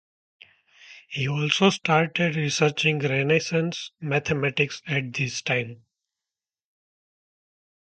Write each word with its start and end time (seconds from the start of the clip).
He 1.09 1.27
also 1.27 1.69
started 1.69 2.35
researching 2.35 2.97
Renaissance 2.97 3.91
mathematics 4.01 4.81
at 4.87 5.13
this 5.13 5.43
time. 5.43 5.83